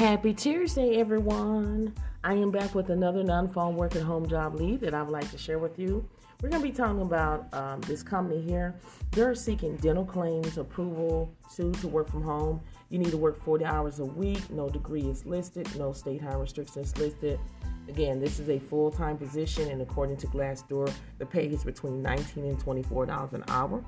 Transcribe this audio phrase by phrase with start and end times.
[0.00, 1.94] Happy Tuesday, everyone.
[2.24, 5.12] I am back with another non phone work at home job lead that I would
[5.12, 6.08] like to share with you.
[6.40, 8.74] We're going to be talking about um, this company here.
[9.10, 12.62] They're seeking dental claims approval to, to work from home.
[12.88, 14.48] You need to work 40 hours a week.
[14.48, 17.38] No degree is listed, no state high restrictions listed.
[17.86, 22.00] Again, this is a full time position, and according to Glassdoor, the pay is between
[22.00, 23.84] 19 and $24 an hour.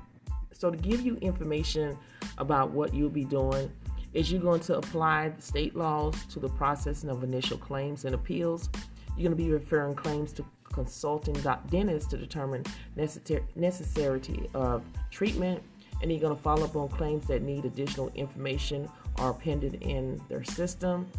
[0.51, 1.97] So, to give you information
[2.37, 3.71] about what you'll be doing,
[4.13, 8.13] is you're going to apply the state laws to the processing of initial claims and
[8.15, 8.69] appeals.
[9.17, 11.35] You're going to be referring claims to consulting
[11.69, 12.63] dentists to determine
[12.95, 15.61] necessity of treatment,
[16.01, 18.89] and you're going to follow up on claims that need additional information
[19.19, 21.09] or appended in their system.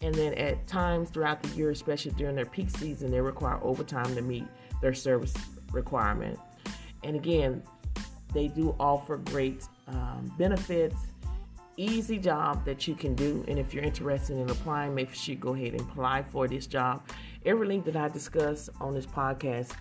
[0.00, 4.14] And then at times throughout the year, especially during their peak season, they require overtime
[4.14, 4.44] to meet
[4.80, 5.34] their service
[5.72, 6.38] requirement.
[7.02, 7.62] And again,
[8.32, 10.96] they do offer great um, benefits
[11.78, 13.44] easy job that you can do.
[13.48, 16.66] And if you're interested in applying, make sure you go ahead and apply for this
[16.66, 17.06] job.
[17.46, 19.72] Every link that I discuss on this podcast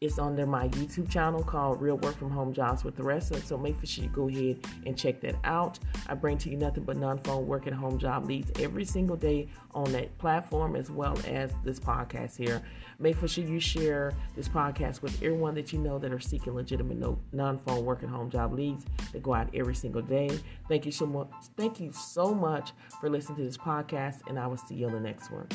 [0.00, 3.38] is under my YouTube channel called Real Work from Home Jobs with the Theresa.
[3.42, 5.78] So make sure you go ahead and check that out.
[6.08, 9.16] I bring to you nothing but non phone work at home job leads every single
[9.16, 12.62] day on that platform as well as this podcast here.
[12.98, 17.18] Make sure you share this podcast with everyone that you know that are seeking legitimate
[17.32, 20.30] non phone work at home job leads that go out every single day.
[20.66, 21.28] Thank you so much.
[21.58, 24.92] Thank you so much for listening to this podcast, and I will see you on
[24.92, 25.46] the next one.